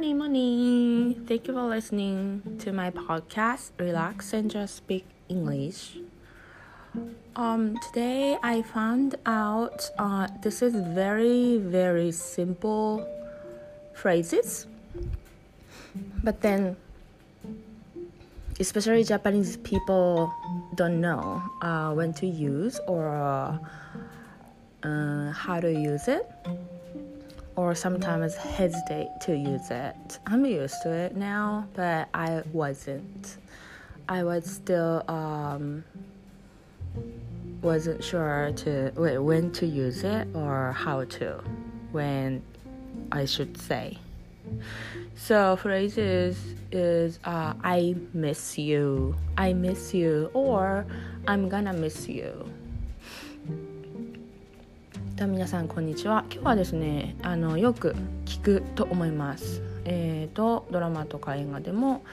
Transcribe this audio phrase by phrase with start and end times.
[0.00, 1.26] morning, morning.
[1.28, 5.98] Thank you for listening to my podcast, Relax and Just Speak English.
[7.36, 13.06] Um, today I found out uh, this is very, very simple
[13.92, 14.66] phrases,
[16.24, 16.78] but then,
[18.58, 20.32] especially Japanese people
[20.76, 23.06] don't know uh, when to use or
[24.82, 26.24] uh, how to use it
[27.56, 30.18] or sometimes hesitate to use it.
[30.26, 33.36] I'm used to it now, but I wasn't.
[34.08, 35.84] I was still um,
[37.62, 41.42] wasn't sure to wait, when to use it or how to
[41.92, 42.42] when
[43.12, 43.98] I should say.
[45.14, 46.38] So phrases
[46.72, 50.86] is uh, I miss you, I miss you, or
[51.28, 52.50] I'm gonna miss you.
[55.26, 56.24] 皆さんこんにちは。
[56.30, 59.62] 今日はですねあのよく聞くと思います。
[59.84, 62.04] えーとドラマとか映画でも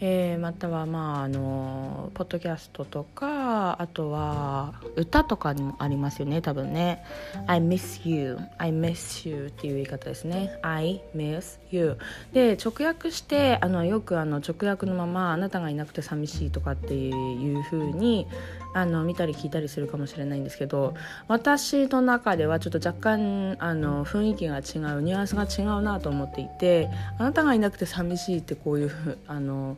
[0.00, 7.04] えー、またはまああのポッドキャストとかあとは歌とかにもありますよね多分ね
[7.48, 11.96] 「I miss you」「I miss you」っていう言い方ですね「I miss you」
[12.32, 18.28] で直訳してあのよくあの直訳のまま「あなたがいなくて寂しい」とかっていうふうに
[18.74, 20.94] あの見たり聞いたりするかもしれないんですけど
[21.26, 29.76] 私の中ではちょっと若干あの雰囲気が違うニュアンスが違うなと思っていてあなたがいなくて寂しいってこういうあの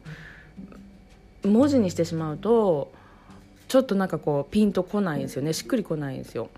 [1.45, 2.93] 文字にしてしまうと
[3.69, 6.51] ちょっとなんかこうピンとこないんですよねしっくりこないんですよ。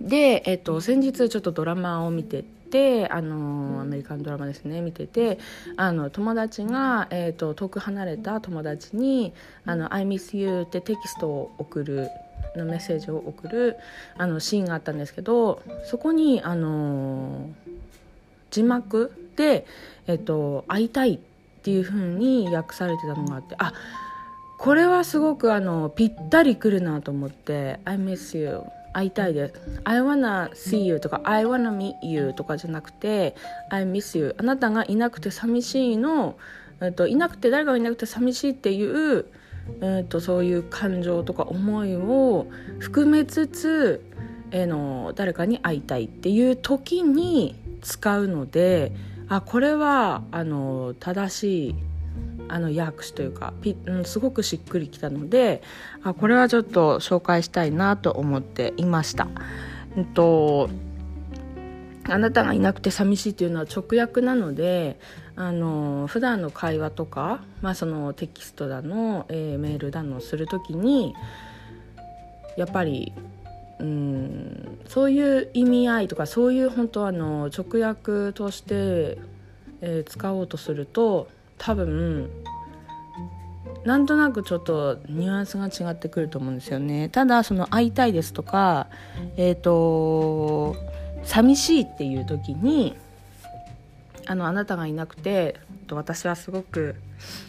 [0.00, 5.38] で、えっと、先日ちょっとドラマを見ててあのアメリカンドラマですね見てて
[5.76, 9.32] あの友達が、えーと、遠く離れた友達に
[9.66, 12.08] 「あの I miss you」ってテキストを送る
[12.56, 13.76] のメッセージを送る
[14.16, 17.50] あのシーンがあったんですけどそこにあの
[18.50, 19.66] 字幕で、
[20.06, 21.18] えーと「会いたい」
[21.60, 23.74] っていう風に訳されてたのがあってあ
[24.56, 28.60] これはすごくあのぴったりくるなと思って「I miss you」
[28.92, 29.80] 会いたいです。
[29.84, 33.36] I wanna see you とか I wanna meet you とかじゃなくて
[33.68, 36.36] I miss you あなたがいなくて寂しいの、
[36.80, 39.26] えっと、いなくて誰かがいなくて寂しいっていう、
[39.80, 42.48] えっと、そういう感情とか思いを
[42.80, 44.04] 含めつつ、
[44.50, 48.92] えー、の誰かに会いたいっていう時に使うので
[49.30, 51.74] あこれはあの正しい
[52.48, 55.62] あの訳詞というかピ、うん、すごくしっくりきたので
[56.02, 59.28] あこれはちょっと紹介したいなと思っていました。
[59.96, 60.68] えっと
[62.08, 64.98] あなたがいなくて寂しいというのは直訳なので
[65.36, 71.14] あの普段の会話とか、まあ、そのテキストだの、えー、メールだのする時に
[72.56, 73.12] やっぱり
[73.80, 74.78] うん。
[74.86, 79.18] そういう意味合いとかそういう本当あの直訳として、
[79.80, 82.30] えー、使おうとすると多分
[83.84, 87.08] なんとなくちょっとニュアンスが違ってくると思うんですよね。
[87.08, 88.88] ただその会いたいですとか
[89.36, 90.76] えっ、ー、と
[91.24, 92.96] 寂しいっていう時に
[94.26, 95.56] あのあなたがいなくて
[95.90, 96.96] 私はすごく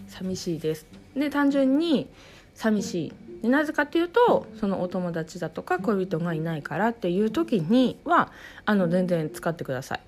[0.08, 0.86] 寂しいです。
[1.16, 2.08] で単純に
[2.56, 3.14] 寂しい。
[3.42, 8.32] でなぜかっていうとそのお友達だとか恋人がいないからっていう時には
[8.66, 10.02] あの全然使ってください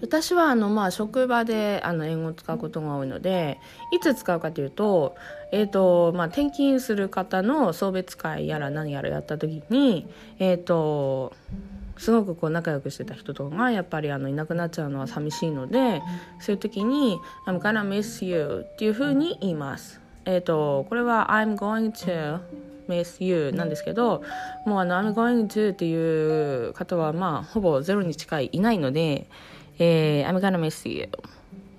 [0.00, 3.58] 私はあのまあ職場であの英語を使うことが多いので
[3.90, 5.16] いつ使うかというと,、
[5.50, 10.06] えーとまあ、転勤する方の送別会やら何やらやった時に
[10.38, 11.32] えっ、ー、と
[11.96, 16.02] すごくこう仲良くしてた人とかがやっぱりあのいなくなっちゃうのは寂しいので
[16.40, 20.03] そういう時に「I'm gonna miss you」っていうふうに言います。
[20.24, 22.40] えっ、ー、とこれは「I'm going to
[22.88, 24.22] miss you」なんですけど
[24.66, 29.26] もうあの「I'm going to」っていう方はまあほぼゼロに近いいないので。
[29.78, 31.08] えー、I'm gonna miss you っ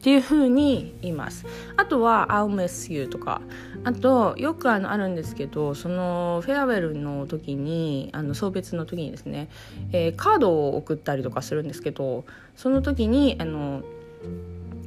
[0.05, 1.45] ていう風に言います
[1.77, 3.41] あとは I'll miss you とか
[3.83, 9.49] あとよくあのあるんですけどそのフェアウェルの時にあの送別の時にですね、
[9.91, 12.25] えー、カードを送ったりとかするんですけど
[12.55, 13.81] その時にあの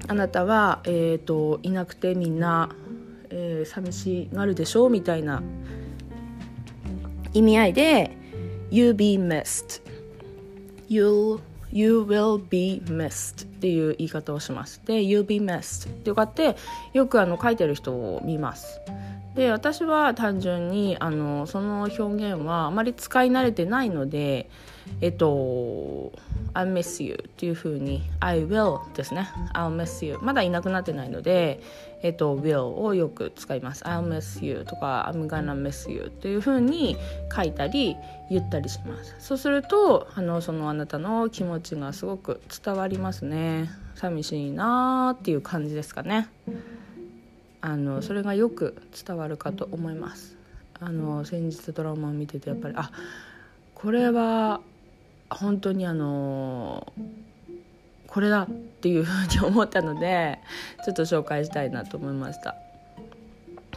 [0.07, 2.71] あなたは、えーと、いなくてみんな、
[3.31, 5.43] えー、寂しがるでしょうみたいな
[7.33, 8.17] 意味合いで
[8.71, 9.83] You be missed
[10.89, 11.41] You'll
[11.71, 14.81] You will be missed っていう言い方をします。
[14.87, 16.57] で、You be missed ってこうかって
[16.95, 18.81] よくあの書いてる人を見ます。
[19.39, 24.51] で、私は単純にあのその表現はあまり使い慣れてないので、
[25.01, 26.11] えっと、
[26.55, 29.29] I miss you っていう風に I will ですね。
[29.55, 31.61] I'll miss you まだいなくなってないので
[32.03, 33.85] えっと will をよく使います。
[33.85, 36.97] I'll miss you とか I'm gonna miss you っていう風に
[37.33, 37.95] 書いたり
[38.33, 39.15] 言ったりします。
[39.21, 43.71] そうするとあのそのあなたの気持ちがすごく伝わりますね。
[43.95, 46.29] 寂しいなーっていう感じですかね。
[47.61, 50.37] あのそれがよく伝わるかと思います。
[50.81, 52.91] あの先日ドラマを見ててやっぱりあ
[53.75, 54.61] これは
[55.29, 56.93] 本当にあの
[58.07, 60.39] これだっていうふうに思ったので
[60.85, 62.57] ちょっと紹介したいなと思いました。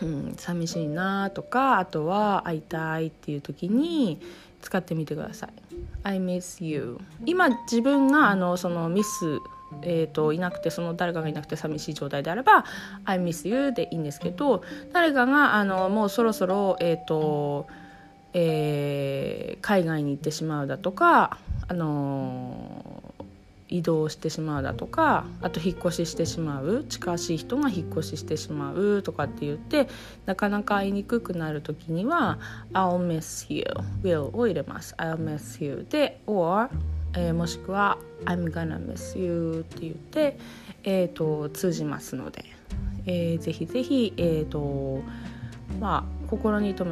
[0.01, 4.19] うん、寂しいなとかあとは会いたいっていう時に
[4.62, 5.50] 使ってみてください。
[6.04, 9.10] I miss you 今自分があのそのミス
[9.83, 12.65] えーと、いなくてその誰かがいなくて寂しい状態であれば
[13.06, 14.63] 「I miss you」でいいんですけど
[14.94, 17.68] 誰かがあのもうそろそろ、えーと
[18.33, 21.38] えー、海外に行ってしまうだとか、
[21.68, 29.88] あのー、移動してしまうだとかあと引っ越ししてしまう近しい人が引っ越ししてしまうとかって言って
[30.25, 32.39] なかなか会いにくくなる時には
[32.73, 33.65] 「I'll miss you」
[34.03, 36.69] 「will」を入れます「I'll miss you」で「or」
[37.13, 40.38] えー、もしくは「I'm gonna miss you」って言って、
[40.84, 42.46] えーと、通じますので、
[43.06, 45.02] えー、ぜひぜひ、えーと
[45.80, 46.86] まあ、心にと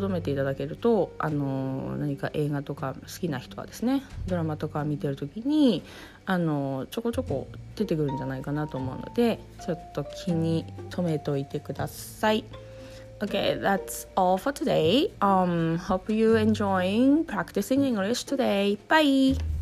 [0.00, 5.82] どめていただけると、あの何か映画とか好きな人はですねドラマとか見てる時に、
[6.26, 12.44] あのちょこちょこ出てくるんじゃないかなと思うのでちょっと気に留めておいてください。
[13.20, 15.10] Okay, that's all for today.
[15.20, 18.78] Um, hope you enjoying practicing English today.
[18.88, 19.57] Bye.